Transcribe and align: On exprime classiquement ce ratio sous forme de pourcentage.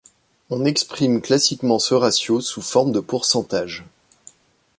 On 0.49 0.65
exprime 0.65 1.21
classiquement 1.21 1.77
ce 1.77 1.93
ratio 1.93 2.41
sous 2.41 2.63
forme 2.63 2.91
de 2.91 3.01
pourcentage. 3.01 3.85